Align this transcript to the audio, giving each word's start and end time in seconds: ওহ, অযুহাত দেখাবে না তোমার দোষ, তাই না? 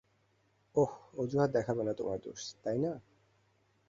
ওহ, 0.75 0.91
অযুহাত 1.17 1.49
দেখাবে 1.51 1.81
না 1.83 1.93
তোমার 1.93 2.17
দোষ, 2.19 2.41
তাই 2.63 2.77
না? 2.77 2.91